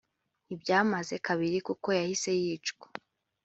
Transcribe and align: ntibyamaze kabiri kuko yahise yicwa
ntibyamaze 0.45 1.15
kabiri 1.25 1.57
kuko 1.67 1.87
yahise 1.99 2.29
yicwa 2.41 2.87